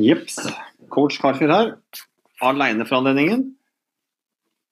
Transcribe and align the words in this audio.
Jepps. 0.00 0.38
Coach 0.90 1.20
Carfjord 1.20 1.52
her. 1.54 1.68
Aleine 2.42 2.86
for 2.88 2.98
anledningen. 2.98 3.44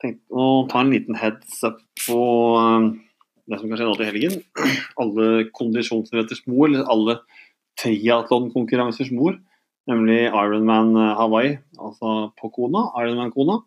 Tenkte 0.02 0.34
å 0.34 0.66
ta 0.70 0.82
en 0.82 0.90
liten 0.94 1.18
heads 1.18 1.60
up 1.66 1.78
på 2.02 2.18
um, 2.58 2.88
det 3.46 3.60
som 3.60 3.70
kan 3.70 3.78
skje 3.78 3.86
nå 3.86 3.94
til 3.98 4.08
helgen. 4.10 4.36
Alle 5.02 5.46
kondisjonsretters 5.54 6.42
mor, 6.50 6.66
eller 6.70 6.90
alle 6.90 7.18
triatlonkonkurransers 7.78 9.12
mor, 9.14 9.38
nemlig 9.90 10.24
Ironman 10.26 10.94
uh, 10.98 11.14
Hawaii, 11.20 11.58
altså 11.78 12.32
på 12.40 12.50
Kona, 12.56 12.88
Ironman 12.98 13.30
Kona, 13.34 13.60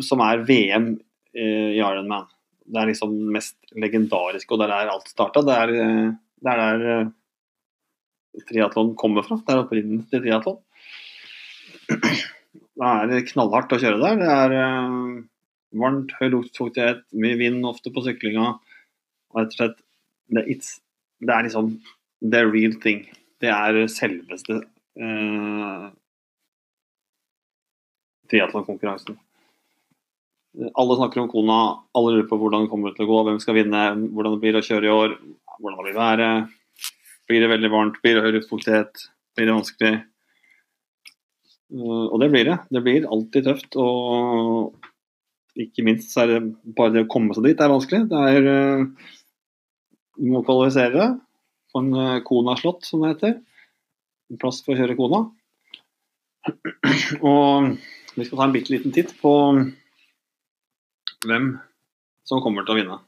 som 0.00 0.22
er 0.24 0.46
VM 0.48 0.94
eh, 1.36 1.74
i 1.74 1.80
Ironman. 1.82 2.30
Det 2.62 2.78
er 2.78 2.90
liksom 2.90 3.14
mest 3.34 3.56
legendariske, 3.74 4.52
og 4.54 4.60
det 4.60 4.68
er 4.68 4.72
der 4.74 4.92
alt 4.92 5.10
starta. 5.10 5.42
Det 5.46 5.56
er 5.56 5.74
eh, 5.76 6.12
det 6.42 6.52
er 6.52 6.60
der 6.60 6.84
eh, 6.92 7.10
triatlon 8.48 8.94
kommer 8.98 9.26
fra. 9.26 9.38
Det 9.46 9.54
er 9.54 9.62
opprinnelsen 9.62 10.08
til 10.10 10.24
triatlon. 10.24 10.62
Det 12.82 12.88
er 12.88 13.26
knallhardt 13.28 13.74
å 13.76 13.78
kjøre 13.78 13.98
der. 14.00 14.16
Det 14.18 14.28
er 14.32 14.52
uh, 14.56 15.18
varmt, 15.78 16.14
høy 16.18 16.30
luftfuktighet, 16.32 17.02
mye 17.14 17.36
vind 17.38 17.66
ofte 17.68 17.92
på 17.94 18.02
syklinga. 18.02 18.46
Og 19.30 19.38
rett 19.38 19.52
og 19.52 19.58
slett 19.58 19.76
det, 20.32 20.44
det, 20.48 21.28
er 21.28 21.44
liksom 21.46 21.68
the 22.24 22.40
real 22.48 22.74
thing. 22.82 23.04
Det 23.44 23.52
er 23.52 23.78
selveste 23.92 24.56
uh, 24.64 25.84
triatlonkonkurransen. 28.32 29.20
Alle 30.52 30.96
snakker 30.98 31.22
om 31.22 31.30
Kona, 31.32 31.58
alle 31.96 32.12
lurer 32.12 32.28
på 32.28 32.36
hvordan 32.36 32.66
det 32.66 32.72
kommer 32.72 32.92
til 32.92 33.06
å 33.06 33.08
gå, 33.08 33.20
hvem 33.24 33.38
skal 33.40 33.56
vinne, 33.56 33.84
hvordan 34.12 34.34
det 34.34 34.42
blir 34.42 34.58
å 34.58 34.64
kjøre 34.64 34.88
i 34.88 34.92
år, 34.92 35.14
hvordan 35.56 35.78
det 35.78 35.86
blir 35.86 35.96
været. 35.96 36.56
Blir 37.30 37.40
det 37.40 37.50
veldig 37.54 37.70
varmt, 37.72 38.00
blir 38.04 38.18
det 38.18 38.24
høy 38.26 38.34
luftfuktighet, 38.36 39.04
blir 39.36 39.48
det 39.48 39.56
vanskelig. 39.56 39.92
Og 42.12 42.16
det 42.20 42.28
blir 42.34 42.50
det. 42.50 42.58
Det 42.68 42.84
blir 42.84 43.08
alltid 43.08 43.48
tøft. 43.48 43.78
Og 43.80 45.62
ikke 45.62 45.84
minst 45.86 46.12
er 46.20 46.28
det 46.34 46.40
bare 46.76 46.92
det 46.98 47.06
å 47.06 47.12
komme 47.12 47.32
seg 47.36 47.48
dit 47.48 47.60
er 47.60 47.72
vanskelig. 47.72 48.04
Det 48.12 48.24
er 48.36 48.42
Du 50.20 50.26
må 50.28 50.42
kvalifisere 50.44 50.92
deg 50.92 51.20
på 51.72 51.80
en 51.80 51.94
eh, 51.96 52.22
Kona-slott, 52.26 52.84
som 52.84 53.00
det 53.00 53.14
heter. 53.14 53.38
En 54.28 54.40
plass 54.40 54.60
for 54.64 54.74
å 54.74 54.82
kjøre 54.82 54.96
Kona. 54.98 55.22
Og 57.32 57.70
vi 58.12 58.26
skal 58.26 58.36
ta 58.36 58.44
en 58.44 58.52
bitte 58.52 58.74
liten 58.74 58.92
titt 58.92 59.14
på 59.22 59.32
hvem 61.26 61.52
som 62.28 62.42
kommer 62.42 62.66
til 62.66 62.74
å 62.74 62.78
vinne. 62.80 62.98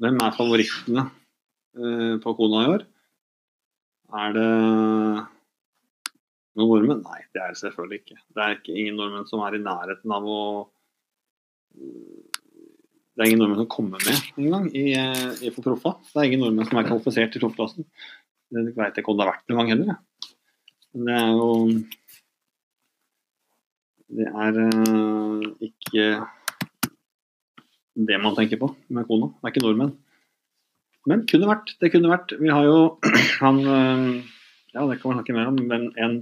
Hvem 0.00 0.18
er 0.24 0.36
favorittene 0.36 1.04
eh, 1.06 2.16
på 2.22 2.34
Kona 2.38 2.64
i 2.64 2.70
år? 2.74 2.84
Er 4.14 4.34
det 4.36 4.48
noen 6.54 6.70
nordmenn? 6.70 7.02
Nei, 7.02 7.20
det 7.34 7.42
er 7.42 7.54
det 7.54 7.60
selvfølgelig 7.62 8.00
ikke. 8.02 8.18
Det 8.34 8.44
er 8.44 8.56
ikke 8.58 8.76
ingen 8.76 8.98
nordmenn 9.00 9.28
som 9.30 9.42
er 9.46 9.56
i 9.56 9.62
nærheten 9.62 10.14
av 10.14 10.28
å 10.28 10.40
Det 11.74 13.22
er 13.22 13.30
ingen 13.30 13.42
nordmenn 13.42 13.62
som 13.64 13.72
kommer 13.72 14.02
med 14.02 14.30
engang 14.38 14.68
i, 14.74 14.86
i 14.94 15.54
for 15.54 15.62
proffa. 15.66 15.96
Det 16.10 16.20
er 16.20 16.30
ingen 16.30 16.44
nordmenn 16.46 16.68
som 16.70 16.78
er 16.80 16.88
kvalifisert 16.90 17.34
til 17.34 17.42
proffklassen. 17.46 17.88
Det 18.54 18.68
vet 18.76 18.94
jeg 18.94 19.02
ikke 19.02 19.14
om 19.14 19.18
det 19.18 19.26
har 19.26 19.34
vært 19.34 19.50
noen 19.50 19.60
gang 19.60 19.72
heller. 19.74 20.00
Men 20.94 21.08
det 21.08 21.16
er 21.18 21.30
jo 21.34 21.50
Det 24.14 24.26
er 24.30 24.58
uh, 24.62 25.46
ikke 25.66 26.04
det 27.94 28.18
man 28.22 28.34
tenker 28.36 28.60
på 28.60 28.70
med 28.94 29.06
kona. 29.08 29.30
Det 29.30 29.48
er 29.48 29.54
ikke 29.54 29.64
nordmenn. 29.64 29.92
Men 31.10 31.26
kunne 31.28 31.50
vært. 31.50 31.74
Det 31.80 31.90
kunne 31.92 32.10
vært. 32.10 32.32
Vi 32.40 32.50
har 32.50 32.66
jo 32.66 32.78
han 33.44 33.60
Ja, 34.74 34.86
det 34.88 34.98
kan 34.98 35.12
man 35.12 35.20
snakke 35.20 35.36
mer 35.36 35.52
om, 35.52 35.60
men 35.70 35.90
en, 36.02 36.16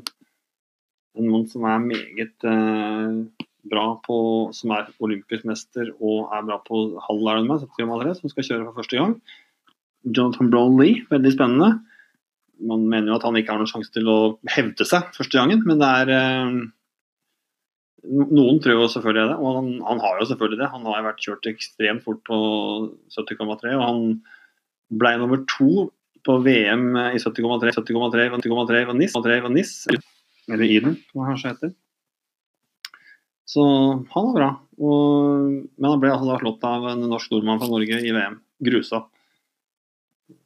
en 1.16 1.30
mann 1.32 1.46
som 1.48 1.64
er 1.64 1.78
meget 1.80 2.44
eh, 2.44 3.46
bra 3.72 3.86
på 4.04 4.16
Som 4.52 4.74
er 4.76 4.90
olympisk 5.00 5.46
mester 5.48 5.94
og 5.94 6.34
er 6.34 6.44
bra 6.48 6.58
på 6.66 6.82
halv 7.06 7.30
Ironman, 7.32 7.62
som 7.62 8.32
skal 8.32 8.44
kjøre 8.44 8.66
for 8.66 8.82
første 8.82 8.98
gang. 8.98 9.16
Jonathan 10.02 10.50
Brownlee, 10.50 11.06
veldig 11.10 11.32
spennende. 11.32 11.72
Man 12.62 12.86
mener 12.90 13.12
jo 13.12 13.18
at 13.18 13.26
han 13.26 13.38
ikke 13.38 13.54
har 13.54 13.62
noen 13.62 13.70
sjanse 13.70 13.92
til 13.94 14.10
å 14.10 14.18
hevde 14.50 14.86
seg 14.86 15.08
første 15.16 15.38
gangen, 15.38 15.62
men 15.66 15.80
det 15.80 15.88
er 16.02 16.10
uh, 16.12 16.58
noen 18.02 18.58
tror 18.62 18.80
jo 18.80 18.90
selvfølgelig 18.90 19.30
det, 19.30 19.36
og 19.38 19.58
han, 19.58 19.72
han, 19.86 20.00
har 20.02 20.20
jo 20.20 20.28
selvfølgelig 20.30 20.60
det. 20.62 20.70
Han 20.72 20.86
har 20.90 21.04
vært 21.06 21.22
kjørt 21.22 21.50
ekstremt 21.50 22.04
fort 22.06 22.22
på 22.26 22.38
70,3, 23.14 23.74
og 23.76 23.84
han 23.84 24.00
ble 25.02 25.12
nummer 25.20 25.44
to 25.50 25.86
på 26.26 26.38
VM 26.42 26.90
i 27.12 27.20
70,3, 27.22 27.74
70,3 27.78 28.26
70,3 28.34 28.82
og 28.90 29.54
NIS, 29.54 29.76
eller 30.50 30.66
Iden, 30.66 30.98
som 31.10 31.22
han 31.22 31.32
kanskje 31.32 31.54
heter. 31.54 31.72
Så 33.52 33.62
han 34.14 34.28
var 34.28 34.36
bra. 34.36 34.50
Og, 34.82 35.48
men 35.76 35.90
han 35.90 36.00
ble 36.02 36.12
altså 36.14 36.38
slått 36.40 36.64
av 36.66 36.86
en 36.92 37.04
norsk 37.10 37.34
nordmann 37.34 37.60
fra 37.60 37.70
Norge 37.70 37.98
i 38.00 38.14
VM. 38.14 38.38
Grusa. 38.64 39.04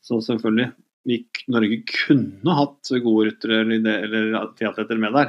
Så 0.04 0.20
selvfølgelig. 0.24 0.72
Norge 1.52 1.80
kunne 1.86 2.56
hatt 2.58 2.90
gode 3.04 3.28
ryttere 3.28 3.60
eller, 3.62 4.06
eller 4.08 4.48
triatleter 4.58 4.98
med 4.98 5.14
der, 5.14 5.28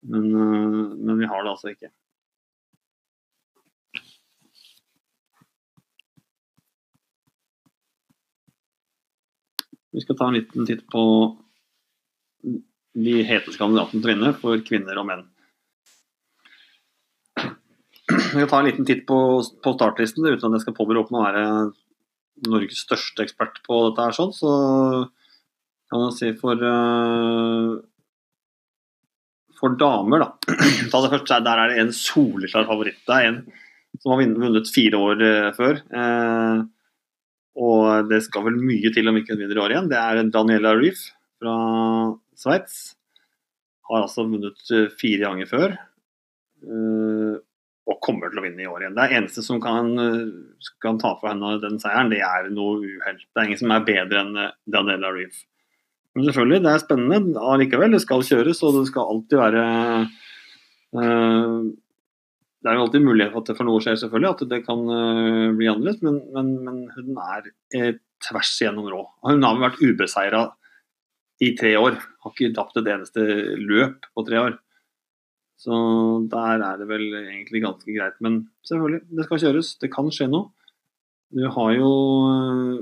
men, 0.00 0.30
men 1.04 1.18
vi 1.18 1.28
har 1.28 1.44
det 1.44 1.52
altså 1.52 1.72
ikke. 1.72 1.90
Vi 9.90 10.00
skal 10.04 10.16
ta 10.16 10.28
en 10.30 10.38
liten 10.38 10.66
titt 10.68 10.86
på 10.90 11.02
de 13.00 13.20
heteste 13.26 13.58
kandidatene 13.58 14.00
til 14.00 14.06
å 14.08 14.12
vinne 14.12 14.32
for 14.38 14.62
kvinner 14.66 14.98
og 15.00 15.08
menn. 15.08 15.26
Vi 18.10 18.38
skal 18.38 18.50
ta 18.50 18.60
en 18.60 18.68
liten 18.68 18.86
titt 18.86 19.02
på, 19.08 19.18
på 19.42 19.74
startlisten 19.76 20.26
uten 20.26 20.46
at 20.46 20.58
jeg 20.58 20.66
skal 20.66 20.76
påberope 20.78 21.14
meg 21.14 21.20
å 21.20 21.26
være 21.26 21.44
Norges 22.50 22.84
største 22.86 23.26
ekspert 23.26 23.60
på 23.66 23.82
dette. 23.88 24.06
her 24.06 24.16
sånn, 24.16 24.32
Så 24.32 24.50
kan 25.90 26.06
jeg 26.06 26.16
si 26.16 26.30
for 26.38 26.62
uh, 26.62 27.80
for 29.60 29.76
damer, 29.80 30.24
da. 30.24 30.56
Ta 30.90 31.02
det 31.04 31.12
først, 31.12 31.30
Der 31.30 31.62
er 31.62 31.72
det 31.72 31.80
en 31.84 31.94
soleklar 31.94 32.68
favoritt. 32.68 33.00
Det 33.06 33.16
er 33.16 33.30
en 33.30 33.40
som 34.00 34.14
har 34.14 34.22
vunnet 34.22 34.70
fire 34.72 34.98
år 34.98 35.22
uh, 35.22 35.48
før. 35.56 35.80
Uh, 35.92 36.68
og 37.58 38.08
det 38.10 38.22
skal 38.26 38.46
vel 38.46 38.58
mye 38.62 38.92
til 38.94 39.10
om 39.10 39.18
ikke 39.18 39.34
hun 39.34 39.42
vinner 39.42 39.58
i 39.58 39.62
år 39.64 39.74
igjen. 39.74 39.90
Det 39.90 39.98
er 39.98 40.22
Daniela 40.30 40.74
Reef 40.78 41.02
fra 41.40 41.54
Sveits. 42.38 42.80
Har 43.90 44.04
altså 44.06 44.26
vunnet 44.28 44.74
eh, 44.74 44.90
fire 45.00 45.24
ganger 45.26 45.50
før. 45.50 45.74
Eh, 46.62 47.36
og 47.90 47.98
kommer 48.04 48.30
til 48.30 48.38
å 48.38 48.44
vinne 48.44 48.62
i 48.62 48.68
år 48.70 48.84
igjen. 48.84 48.96
Det 48.96 49.04
er 49.04 49.16
eneste 49.18 49.42
som 49.42 49.58
kan, 49.62 49.90
eh, 49.98 50.68
kan 50.84 51.00
ta 51.02 51.16
for 51.18 51.32
henne 51.32 51.56
den 51.64 51.80
seieren, 51.82 52.12
det 52.12 52.22
er 52.22 52.50
noe 52.54 52.78
uhell. 52.84 53.18
Det 53.18 53.42
er 53.42 53.48
ingen 53.48 53.62
som 53.64 53.74
er 53.74 53.88
bedre 53.88 54.22
enn 54.22 54.44
Daniela 54.70 55.10
Reef. 55.16 55.42
Men 56.16 56.26
selvfølgelig, 56.26 56.62
det 56.64 56.72
er 56.72 56.82
spennende 56.82 57.44
allikevel. 57.52 57.94
Det 57.94 58.02
skal 58.02 58.26
kjøres, 58.26 58.62
og 58.66 58.80
det 58.80 58.88
skal 58.90 59.12
alltid 59.14 59.38
være 59.38 59.64
det 62.60 62.68
er 62.68 62.76
jo 62.76 62.84
alltid 62.84 63.04
mulighet 63.04 63.32
for 63.32 63.40
at 63.40 63.50
det 63.50 63.56
for 63.56 63.68
noe 63.68 63.80
skjer, 63.80 63.98
selvfølgelig, 64.00 64.30
at 64.34 64.50
det 64.50 64.62
kan 64.66 64.80
uh, 64.84 65.52
bli 65.56 65.68
annerledes, 65.70 66.00
men, 66.04 66.18
men, 66.34 66.50
men, 66.66 66.80
hun 66.96 67.20
er 67.24 67.46
eh, 67.76 68.00
tvers 68.26 68.50
igjennom 68.60 68.90
rå. 68.92 69.04
Hun 69.24 69.46
har 69.46 69.62
vært 69.62 69.80
ubeseira 69.80 70.42
i 71.40 71.54
tre 71.56 71.72
år. 71.80 71.96
Har 72.20 72.34
ikke 72.34 72.52
tapt 72.56 72.76
et 72.76 72.90
eneste 72.92 73.24
løp 73.64 74.04
på 74.12 74.26
tre 74.28 74.42
år. 74.42 74.58
Så 75.60 75.72
der 76.32 76.62
er 76.64 76.80
det 76.80 76.88
vel 76.88 77.06
egentlig 77.20 77.64
ganske 77.64 77.96
greit. 77.96 78.16
Men 78.24 78.42
selvfølgelig, 78.68 79.06
det 79.16 79.26
skal 79.26 79.42
kjøres. 79.44 79.72
Det 79.80 79.92
kan 79.92 80.12
skje 80.12 80.28
noe. 80.32 80.52
Du 81.32 81.46
har 81.56 81.72
jo 81.78 81.90
eh, 82.28 82.76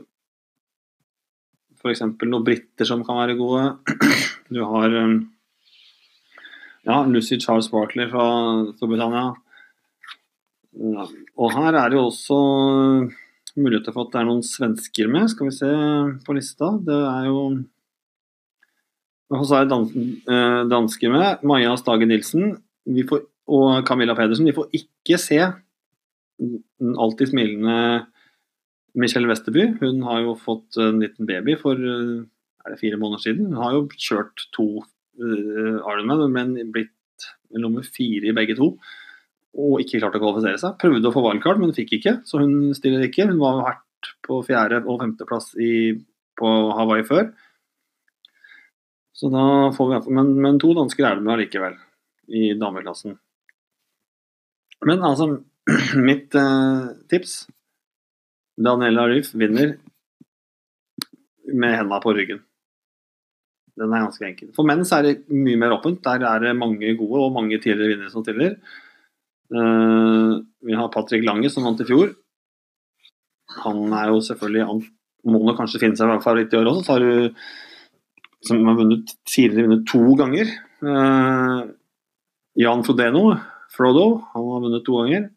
f.eks. 1.88 2.04
noen 2.28 2.44
briter 2.46 2.88
som 2.88 3.02
kan 3.06 3.22
være 3.22 3.38
gode. 3.40 3.72
Du 4.48 4.62
har 4.64 4.94
um, 4.96 5.18
ja, 6.88 7.02
Lucy 7.04 7.36
Charles 7.36 7.66
Barkley 7.68 8.08
fra 8.08 8.24
Storbritannia. 8.78 9.34
Og 11.36 11.52
her 11.52 11.76
er 11.76 11.90
det 11.90 11.98
jo 11.98 12.06
også 12.06 12.38
muligheter 13.58 13.92
for 13.92 14.06
at 14.06 14.14
det 14.14 14.20
er 14.22 14.28
noen 14.28 14.44
svensker 14.46 15.10
med. 15.12 15.28
Skal 15.32 15.50
vi 15.50 15.56
se 15.58 15.72
på 16.24 16.36
lista. 16.36 16.70
Det 16.86 16.96
er 16.96 17.28
jo 17.28 17.42
Og 19.28 19.44
så 19.44 19.58
er 19.58 19.68
det 19.68 19.76
eh, 20.32 20.62
dansker 20.70 21.12
med. 21.12 21.42
Maja 21.44 21.74
Stage 21.76 22.06
Nilsen 22.08 22.54
får, 23.10 23.26
og 23.48 23.84
Camilla 23.84 24.14
Pedersen. 24.16 24.48
Vi 24.48 24.56
får 24.56 24.70
ikke 24.72 25.18
se 25.20 25.42
den 26.38 26.96
alltid 26.96 27.34
smilende 27.34 28.06
Michelle 28.94 29.28
Westerby. 29.28 29.74
Hun 29.80 30.02
har 30.06 30.22
jo 30.24 30.36
fått 30.40 30.78
en 30.80 31.02
liten 31.02 31.28
baby 31.28 31.56
for 31.60 31.76
er 32.68 32.74
det 32.74 32.80
fire 32.80 33.00
måneder 33.00 33.24
siden. 33.24 33.50
Hun 33.50 33.60
har 33.62 33.74
jo 33.76 33.82
kjørt 33.96 34.46
to 34.56 34.68
uh, 34.82 35.76
Ironman, 35.82 36.24
men 36.32 36.72
blitt 36.74 36.94
nummer 37.56 37.84
fire 37.86 38.28
i 38.28 38.36
begge 38.36 38.56
to 38.58 38.74
og 39.58 39.80
ikke 39.82 39.98
klarte 39.98 40.20
å 40.20 40.22
kvalifisere 40.22 40.60
seg. 40.60 40.76
Prøvde 40.78 41.08
å 41.08 41.14
få 41.14 41.22
valgkart, 41.24 41.58
men 41.58 41.74
fikk 41.74 41.96
ikke, 41.98 42.18
så 42.28 42.38
hun 42.42 42.74
stiller 42.76 43.06
ikke. 43.06 43.26
Hun 43.30 43.40
var 43.40 43.62
vært 43.64 44.10
på 44.22 44.40
fjerde- 44.46 44.84
og 44.84 45.00
femteplass 45.02 45.50
på 46.38 46.50
Hawaii 46.78 47.06
før. 47.08 47.32
Så 49.18 49.32
da 49.32 49.44
får 49.74 49.88
vi, 49.90 50.14
men, 50.14 50.36
men 50.38 50.60
to 50.62 50.70
dansker 50.78 51.08
er 51.08 51.18
det 51.18 51.26
med 51.26 51.34
allikevel, 51.34 51.74
i 52.30 52.52
dameklassen. 52.60 53.16
Men 54.86 55.02
altså, 55.02 55.40
mitt 56.08 56.36
uh, 56.38 56.92
tips 57.10 57.40
Daniela 58.58 59.06
Ryf 59.08 59.32
vinner 59.38 59.76
med 61.48 61.76
hendene 61.76 62.00
på 62.02 62.12
ryggen. 62.16 62.42
Den 63.78 63.94
er 63.94 64.08
ganske 64.08 64.26
enkel. 64.26 64.50
For 64.56 64.66
menn 64.66 64.82
er 64.82 65.06
det 65.06 65.14
mye 65.30 65.58
mer 65.60 65.76
åpent. 65.76 66.02
Der 66.02 66.24
er 66.26 66.42
det 66.42 66.56
mange 66.58 66.90
gode 66.98 67.22
og 67.28 67.36
mange 67.36 67.60
tidligere 67.62 67.94
vinnere 67.94 68.10
som 68.10 68.24
stiller. 68.26 68.56
Uh, 69.54 70.42
vi 70.66 70.74
har 70.76 70.90
Patrick 70.92 71.24
Lange 71.24 71.50
som 71.52 71.64
vant 71.64 71.80
i 71.80 71.86
fjor. 71.88 72.10
Han 73.62 73.94
er 73.96 74.10
jo 74.10 74.18
selvfølgelig 74.20 74.66
Han 74.66 74.82
må 75.32 75.40
nok 75.46 75.56
kanskje 75.56 75.80
finne 75.80 75.96
seg 75.96 76.10
favoritt 76.24 76.52
i 76.52 76.58
år 76.58 76.68
også. 76.72 76.84
Så 76.84 76.96
har 76.96 77.06
du 77.06 77.38
som 78.46 78.66
har 78.66 78.76
vunnet 78.78 79.14
tidligere 79.26 79.66
vunnet 79.66 79.86
to 79.90 80.02
ganger. 80.18 80.50
Uh, 80.82 81.70
Jan 82.58 82.84
Frodeno, 82.86 83.24
Frodo, 83.74 84.06
han 84.34 84.50
har 84.52 84.62
vunnet 84.66 84.84
to 84.86 84.98
ganger. 85.00 85.28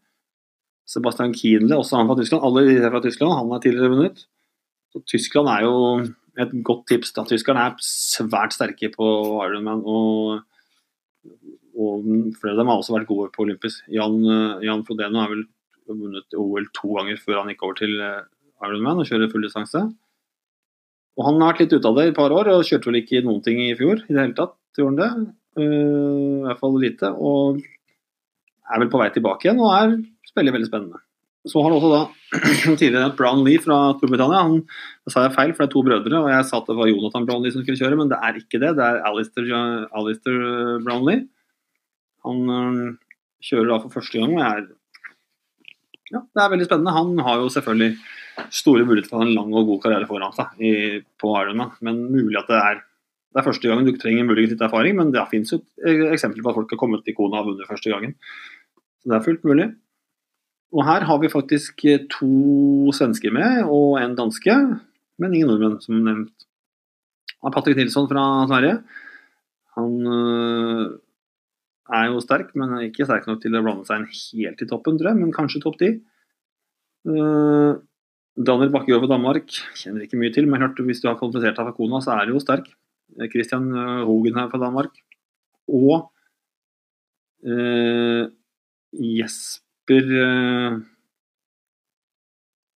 Sebastian 0.90 1.34
Kienle, 1.38 1.78
også 1.78 2.00
han 2.00 2.10
fra 2.10 2.18
Tyskland. 2.20 2.44
Alle 2.48 2.66
de 2.68 2.90
fra 2.90 3.02
Tyskland, 3.04 3.34
han 3.38 3.52
er 3.56 3.64
tidligere 3.64 3.94
vunnet. 3.94 4.26
Så 4.92 5.02
Tyskland 5.08 5.48
er 5.48 5.64
jo 5.68 5.76
et 6.42 6.54
godt 6.64 6.88
tips. 6.90 7.14
da. 7.16 7.24
Tyskerne 7.28 7.68
er 7.68 7.78
svært 7.86 8.56
sterke 8.56 8.92
på 8.94 9.08
Ironman. 9.46 9.84
Og, 9.86 10.42
og 11.78 12.12
flere 12.40 12.56
av 12.56 12.62
dem 12.62 12.72
har 12.72 12.82
også 12.82 12.98
vært 12.98 13.10
gode 13.10 13.32
på 13.36 13.46
Olympus. 13.46 13.82
Jan, 13.92 14.20
Jan 14.66 14.86
Frodeno 14.88 15.24
har 15.24 15.32
vel 15.32 15.46
vunnet 15.92 16.38
OL 16.38 16.68
to 16.76 16.94
ganger 16.96 17.20
før 17.20 17.42
han 17.42 17.52
gikk 17.52 17.66
over 17.68 17.80
til 17.82 17.98
eh, 18.00 18.24
Ironman 18.64 19.02
og 19.02 19.10
kjører 19.10 19.32
full 19.32 19.44
distanse. 19.44 19.84
Og 21.20 21.28
han 21.28 21.42
har 21.42 21.52
vært 21.52 21.66
litt 21.66 21.76
ute 21.76 21.90
av 21.90 21.98
det 21.98 22.08
i 22.08 22.12
et 22.14 22.18
par 22.18 22.34
år 22.36 22.50
og 22.54 22.66
kjørte 22.68 22.88
vel 22.88 23.02
ikke 23.02 23.24
noen 23.26 23.44
ting 23.44 23.60
i 23.64 23.76
fjor 23.78 24.04
i 24.06 24.14
det 24.14 24.22
hele 24.22 24.38
tatt. 24.38 24.56
Gjorde 24.78 25.08
han 25.12 25.26
det? 25.26 25.34
Uh, 25.60 25.66
I 25.66 26.46
hvert 26.48 26.62
fall 26.62 26.78
lite. 26.80 27.12
Og 27.12 27.60
er 28.72 28.84
vel 28.84 28.92
på 28.92 29.02
vei 29.02 29.10
tilbake 29.12 29.48
igjen 29.48 29.60
og 29.60 29.74
er 29.76 29.98
spiller 30.32 30.56
veldig 30.56 30.70
spennende. 30.70 31.02
Så 31.50 31.62
har 31.64 31.72
du 31.72 31.78
også 31.80 31.90
da 31.90 32.02
tidligere 32.80 33.14
Brown 33.18 33.42
Lee 33.46 33.62
fra 33.62 33.78
Storbritannia. 33.98 34.44
Han, 34.46 34.60
da 35.06 35.14
sa 35.14 35.26
jeg 35.26 35.36
feil, 35.38 35.54
for 35.56 35.64
det 35.64 35.70
er 35.70 35.74
to 35.74 35.86
brødre, 35.88 36.20
og 36.20 36.30
jeg 36.30 36.48
sa 36.48 36.60
at 36.62 36.70
det 36.70 36.78
var 36.78 36.92
Jonathan 36.92 37.26
Brown 37.30 37.42
Lee 37.46 37.56
som 37.56 37.64
skulle 37.64 37.82
kjøre, 37.82 37.98
men 37.98 38.12
det 38.12 38.20
er 38.22 38.38
ikke 38.38 38.62
det. 38.62 38.76
Det 38.78 38.86
er 38.86 39.02
Alistair, 39.10 39.48
Alistair 39.98 40.44
Brown 40.86 41.08
Lee. 41.08 41.26
Han 42.28 42.54
øh, 42.54 42.84
kjører 43.42 43.72
da 43.72 43.80
for 43.82 43.96
første 43.98 44.22
gang 44.22 44.38
og 44.38 44.46
er 44.46 44.70
Ja, 46.12 46.20
det 46.20 46.42
er 46.44 46.50
veldig 46.52 46.68
spennende. 46.68 46.94
Han 46.94 47.20
har 47.26 47.40
jo 47.40 47.50
selvfølgelig 47.50 47.96
store 48.52 48.86
muligheter 48.86 49.16
for 49.16 49.24
en 49.24 49.34
lang 49.34 49.54
og 49.56 49.70
god 49.70 49.82
karriere 49.86 50.08
foran 50.10 50.34
seg 50.36 50.60
i, 50.60 50.72
på 51.22 51.34
Ironman, 51.40 51.72
men 51.82 52.02
mulig 52.12 52.38
at 52.42 52.50
det 52.52 52.58
er 52.60 52.82
det 53.32 53.40
er 53.40 53.46
første 53.48 53.70
gangen 53.70 53.88
du 53.88 53.96
trenger 53.96 54.26
muligens 54.28 54.52
litt 54.52 54.64
erfaring, 54.66 54.98
men 54.98 55.14
det 55.14 55.22
finnes 55.32 55.54
jo 55.54 55.62
eksempler 56.12 56.44
på 56.44 56.52
at 56.52 56.58
folk 56.58 56.74
har 56.74 56.80
kommet 56.82 57.06
til 57.08 57.16
kona 57.16 57.40
og 57.40 57.54
vunnet 57.54 57.70
første 57.70 57.88
gangen. 57.94 58.18
Så 59.00 59.08
det 59.08 59.16
er 59.16 59.24
fullt 59.24 59.46
mulig. 59.48 59.70
Og 60.72 60.86
her 60.88 61.04
har 61.08 61.20
vi 61.20 61.32
faktisk 61.32 61.84
eh, 61.90 62.06
to 62.12 62.92
svensker 62.96 63.34
med, 63.36 63.66
og 63.68 64.00
en 64.00 64.16
danske, 64.16 64.56
men 65.20 65.36
ingen 65.36 65.52
nordmenn, 65.52 65.80
som 65.84 66.00
nevnt. 66.06 66.48
Patrick 67.42 67.80
Nilsson 67.80 68.08
fra 68.08 68.24
Sverige. 68.48 68.78
Han 69.76 69.94
øh, 70.08 70.92
er 71.92 72.06
jo 72.12 72.22
sterk, 72.24 72.54
men 72.56 72.78
ikke 72.86 73.08
sterk 73.08 73.28
nok 73.28 73.42
til 73.44 73.58
å 73.58 73.64
blande 73.66 73.88
seg 73.88 74.04
inn 74.04 74.12
helt 74.46 74.62
i 74.62 74.68
toppen, 74.70 75.00
tror 75.00 75.12
jeg, 75.12 75.20
men 75.20 75.34
kanskje 75.36 75.64
topp 75.64 75.80
ti. 75.82 75.96
Uh, 77.02 77.82
Daniel 78.38 78.70
Bakkegård 78.70 79.08
fra 79.08 79.16
Danmark 79.16 79.50
kjenner 79.80 80.06
ikke 80.06 80.20
mye 80.22 80.32
til, 80.36 80.46
men 80.48 80.62
klart, 80.62 80.84
hvis 80.86 81.02
du 81.02 81.10
har 81.10 81.18
kvalifisert 81.18 81.58
deg 81.58 81.72
for 81.72 81.80
Kona, 81.80 82.04
så 82.04 82.14
er 82.14 82.30
du 82.30 82.36
jo 82.36 82.44
sterk. 82.44 82.70
Christian 83.34 83.66
Hogen 84.08 84.38
her 84.38 84.52
fra 84.54 84.62
Danmark. 84.62 84.94
Og 85.68 86.06
eh, 87.44 88.30
Jesper 89.02 89.71
Jesper 89.92 90.08
uh, 90.24 90.80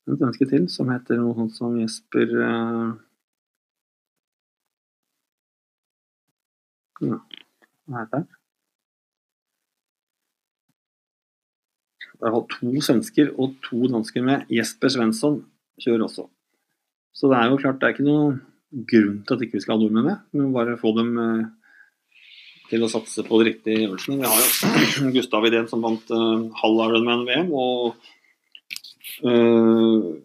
Et 0.06 0.20
menneske 0.20 0.46
til 0.50 0.68
som 0.70 0.90
heter 0.92 1.18
noe 1.18 1.34
sånt 1.38 1.56
som 1.56 1.76
Jesper 1.80 2.34
uh, 2.36 2.92
ja, 7.06 7.20
Hva 7.88 8.04
heter 8.04 8.20
han? 8.20 8.28
Det 12.16 12.32
er 12.32 12.38
to 12.52 12.82
svensker 12.82 13.32
og 13.36 13.58
to 13.66 13.88
dansker 13.92 14.24
med. 14.24 14.46
Jesper 14.50 14.90
Svensson 14.90 15.42
kjører 15.84 16.06
også. 16.06 16.30
Så 17.16 17.28
det 17.28 17.38
er 17.38 17.50
jo 17.52 17.58
klart, 17.60 17.82
det 17.82 17.90
er 17.90 17.96
ikke 17.96 18.06
noen 18.08 18.38
grunn 18.88 19.18
til 19.28 19.36
at 19.36 19.44
ikke 19.44 19.58
vi 19.58 19.64
skal 19.66 19.76
ha 19.76 19.84
nordmenn 19.84 20.08
med. 20.08 20.24
Vi 20.32 20.40
må 20.40 20.54
bare 20.56 20.78
få 20.80 20.94
dem 20.96 21.12
uh, 21.20 21.44
til 22.70 22.86
å 22.86 22.90
satse 22.92 23.24
på 23.26 23.40
de 23.40 23.50
riktige 23.50 23.88
øvelsene. 23.88 24.22
Vi 24.22 24.30
har 24.30 24.40
jo 24.42 25.12
Gustav 25.18 25.46
Idén 25.48 25.68
som 25.72 25.84
vant 25.86 26.14
uh, 26.14 26.48
halv 26.62 26.82
Ironman-VM, 26.88 27.52
og 27.54 27.96
uh, 29.26 30.16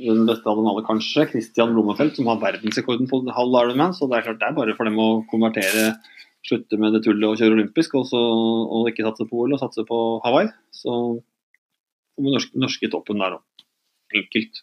den 0.00 0.24
beste 0.28 0.48
av 0.48 0.56
dem 0.60 0.70
alle 0.70 0.86
kanskje, 0.86 1.26
Christian 1.32 1.74
Blommenfelt, 1.74 2.16
som 2.16 2.30
har 2.30 2.40
verdensrekorden 2.42 3.10
på 3.10 3.22
halv 3.36 3.58
Ironman. 3.64 3.94
Så 3.96 4.08
det 4.08 4.20
er 4.20 4.28
klart 4.28 4.40
det 4.40 4.48
er 4.48 4.56
bare 4.56 4.76
for 4.78 4.88
dem 4.88 4.98
å 5.02 5.10
konvertere, 5.30 5.92
slutte 6.46 6.78
med 6.80 6.94
det 6.96 7.02
tullet 7.04 7.28
og 7.28 7.36
kjøre 7.36 7.58
olympisk, 7.58 7.98
og, 8.00 8.08
så, 8.08 8.20
og 8.20 8.88
ikke 8.88 9.04
satse 9.04 9.28
på 9.28 9.42
OL 9.42 9.58
og 9.58 9.60
satse 9.60 9.84
på 9.88 10.00
Hawaii. 10.24 10.48
Så 10.72 10.94
kommer 12.16 12.38
norske, 12.38 12.56
norske 12.60 12.92
toppen 12.92 13.20
der 13.20 13.36
òg. 13.36 13.66
Enkelt. 14.16 14.62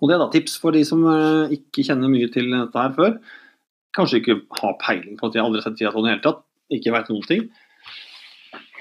Og 0.00 0.08
det 0.08 0.14
er 0.14 0.22
da 0.22 0.28
tips 0.32 0.54
for 0.62 0.74
de 0.74 0.84
som 0.86 1.02
uh, 1.06 1.50
ikke 1.54 1.84
kjenner 1.86 2.12
mye 2.12 2.30
til 2.32 2.48
dette 2.52 2.78
her 2.78 2.94
før 2.94 3.18
kanskje 3.94 4.20
ikke 4.20 4.40
har 4.60 4.76
peiling 4.82 5.18
på 5.18 5.28
at 5.28 5.36
jeg 5.36 5.44
aldri 5.44 5.60
har 5.60 5.68
sett 5.68 5.78
triatlon 5.80 6.06
i 6.06 6.10
det 6.10 6.16
hele 6.16 6.26
tatt, 6.26 6.42
ikke 6.74 6.92
vet 6.94 7.10
noen 7.12 7.28
ting, 7.28 7.46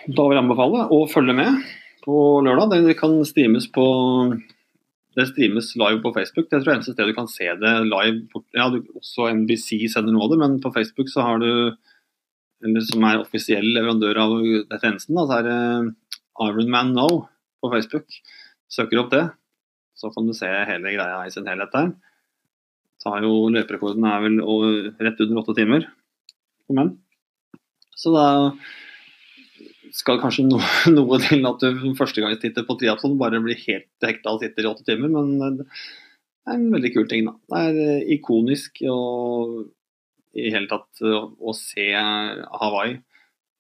da 0.04 0.26
vil 0.28 0.36
jeg 0.36 0.44
anbefale 0.44 0.88
å 0.92 1.04
følge 1.12 1.36
med 1.38 1.62
på 2.04 2.18
lørdag. 2.44 2.84
Det 2.84 2.98
kan 3.00 3.16
streames 3.28 3.70
på 3.72 3.86
det 5.14 5.28
streames 5.30 5.70
live 5.80 6.02
på 6.04 6.12
Facebook. 6.16 6.50
Det 6.50 6.60
er 6.60 6.72
eneste 6.74 6.96
sted 6.96 7.08
du 7.08 7.16
kan 7.16 7.30
se 7.32 7.48
det 7.62 7.74
live. 7.86 8.42
Ja, 8.58 8.68
også 8.98 9.30
NBC 9.32 9.86
sender 9.94 10.12
noe 10.16 10.26
av 10.26 10.34
det, 10.34 10.40
men 10.42 10.58
på 10.64 10.74
Facebook 10.76 11.12
så 11.14 11.26
har 11.28 11.44
du 11.44 11.52
eller 12.64 12.84
som 12.88 13.04
er 13.04 13.20
offisiell 13.20 13.66
leverandør 13.76 14.20
av 14.24 14.34
tjenesten, 14.80 15.18
da, 15.18 15.26
så 15.28 15.40
er 15.42 15.48
det 15.50 15.58
Ironman 16.46 16.94
Now 16.96 17.26
på 17.60 17.72
Facebook. 17.74 18.08
Søker 18.72 19.02
opp 19.02 19.12
det, 19.12 19.26
så 20.00 20.12
kan 20.16 20.30
du 20.30 20.36
se 20.38 20.48
hele 20.48 20.94
greia 20.96 21.26
i 21.28 21.34
sin 21.34 21.50
helhet 21.50 21.76
der 21.76 21.92
tar 23.04 23.26
jo 23.26 23.50
løperekorden 23.54 24.08
er 24.08 24.24
vel 24.24 24.40
rett 24.98 25.22
under 25.26 25.42
åtte 25.44 25.58
timer 25.60 25.86
for 26.66 26.80
menn. 26.80 26.96
Så 27.96 28.14
da 28.16 28.26
skal 29.94 30.20
kanskje 30.22 30.48
no, 30.48 30.60
noe 30.98 31.20
til 31.22 31.46
at 31.48 31.62
du 31.62 31.94
førstegangstitter 31.98 32.66
på 32.68 32.78
triatlon 32.80 33.20
bare 33.22 33.42
blir 33.44 33.60
helt 33.68 34.08
hekta 34.08 34.34
og 34.34 34.42
sitter 34.44 34.66
i 34.66 34.72
åtte 34.72 34.88
timer, 34.88 35.14
men 35.14 35.60
det 35.62 35.68
er 36.50 36.58
en 36.58 36.72
veldig 36.74 36.92
kul 36.96 37.08
ting, 37.12 37.30
da. 37.30 37.38
Det 37.52 37.64
er 37.70 37.82
eh, 37.84 38.14
ikonisk 38.18 38.82
og 38.92 39.62
i 40.34 40.50
hele 40.50 40.68
tatt 40.68 41.04
å, 41.06 41.28
å 41.38 41.54
se 41.56 41.92
Hawaii, 41.94 42.98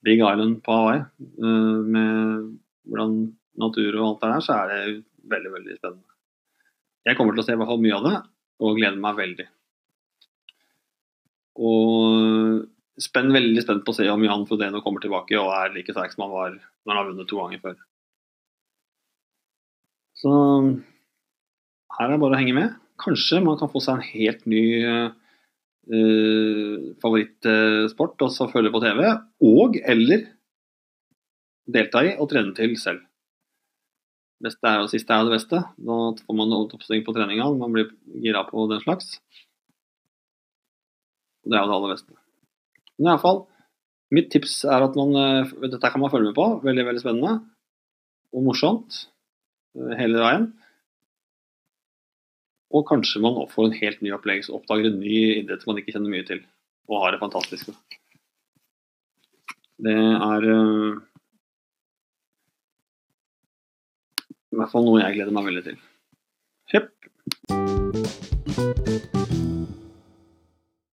Big 0.03 0.19
Island 0.19 0.59
på 0.65 0.73
Hawaii, 0.73 1.05
eh, 1.21 1.79
med 1.95 2.49
hvordan 2.89 3.15
natur 3.61 3.99
og 3.99 4.07
alt 4.07 4.23
det 4.23 4.31
der, 4.33 4.43
så 4.43 4.57
er 4.57 4.71
det 4.71 4.81
veldig, 5.31 5.53
veldig 5.53 5.77
spennende. 5.77 6.09
Jeg 7.07 7.19
kommer 7.19 7.35
til 7.35 7.43
å 7.43 7.45
se 7.45 7.55
i 7.55 7.59
hvert 7.59 7.69
fall 7.69 7.83
mye 7.83 7.99
av 7.99 8.07
det, 8.07 8.17
og 8.61 8.77
gleder 8.77 8.99
meg 9.01 9.17
veldig. 9.17 9.47
Og 11.63 13.01
spenn, 13.01 13.33
veldig 13.33 13.63
spent 13.63 13.83
på 13.85 13.93
å 13.93 13.97
se 13.97 14.07
om 14.09 14.23
Jan 14.25 14.45
Frodeno 14.49 14.81
kommer 14.85 15.03
tilbake 15.03 15.37
og 15.39 15.51
er 15.55 15.73
like 15.73 15.93
sterk 15.93 16.13
som 16.13 16.25
han 16.27 16.33
var 16.33 16.55
når 16.55 16.91
han 16.91 16.99
har 16.99 17.09
vunnet 17.09 17.29
to 17.29 17.39
ganger 17.39 17.63
før. 17.63 17.77
Så 20.23 20.31
her 21.97 22.07
er 22.07 22.15
det 22.15 22.21
bare 22.21 22.37
å 22.37 22.41
henge 22.41 22.55
med. 22.57 22.77
Kanskje 23.01 23.41
man 23.43 23.57
kan 23.59 23.71
få 23.71 23.81
seg 23.83 23.97
en 23.97 24.07
helt 24.13 24.45
ny 24.49 24.63
uh, 24.85 25.09
favorittsport 27.03 28.23
og 28.23 28.53
følge 28.53 28.71
på 28.73 28.83
TV, 28.85 29.01
og 29.49 29.79
eller 29.81 30.29
delta 31.73 32.03
i 32.05 32.13
og 32.17 32.29
trene 32.31 32.55
til 32.55 32.77
selv 32.79 33.03
beste 34.43 34.67
er 34.67 34.81
jo 34.81 34.89
siste 34.91 35.15
er 35.15 35.27
det 35.27 35.37
beste. 35.37 35.61
Da 35.87 35.99
får 36.19 36.37
man 36.37 36.53
oppsving 36.57 37.05
på 37.05 37.15
treninga, 37.15 37.47
man 37.57 37.75
blir 37.75 37.91
gira 38.23 38.43
på 38.47 38.67
den 38.71 38.83
slags. 38.83 39.17
Det 41.43 41.57
er 41.57 41.63
jo 41.63 41.71
det 41.71 41.77
aller 41.77 41.93
beste. 41.95 42.15
Men 42.97 43.13
iallfall, 43.13 43.43
mitt 44.13 44.29
tips 44.31 44.61
er 44.69 44.85
at 44.85 44.97
man 44.99 45.15
eh, 45.19 45.53
Dette 45.65 45.89
kan 45.91 46.03
man 46.03 46.11
følge 46.13 46.31
med 46.31 46.37
på. 46.37 46.47
Veldig, 46.63 46.85
veldig 46.89 47.03
spennende. 47.03 47.33
Og 48.33 48.45
morsomt 48.45 48.99
eh, 49.77 49.95
hele 49.99 50.21
veien. 50.23 50.51
Og 52.73 52.87
kanskje 52.89 53.21
man 53.21 53.41
får 53.51 53.69
en 53.69 53.79
helt 53.79 53.99
ny 54.01 54.13
opplevelse, 54.15 54.53
oppdager 54.55 54.89
en 54.89 55.01
ny 55.01 55.17
idrett 55.43 55.65
man 55.69 55.77
ikke 55.77 55.93
kjenner 55.93 56.09
mye 56.09 56.25
til, 56.25 56.39
og 56.89 57.03
har 57.03 57.13
det 57.13 57.19
fantastisk. 57.21 57.69
Det 59.83 59.93
er 59.93 60.47
eh, 60.49 60.95
I 64.53 64.57
hvert 64.59 64.69
fall 64.69 64.85
noe 64.85 65.01
jeg 65.01 65.17
gleder 65.17 65.33
meg 65.33 65.49
veldig 65.49 65.63
til. 65.65 65.81
Det. 66.73 66.85